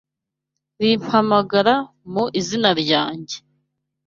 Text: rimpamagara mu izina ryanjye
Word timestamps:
rimpamagara 0.81 1.73
mu 2.11 2.23
izina 2.39 2.69
ryanjye 2.81 3.35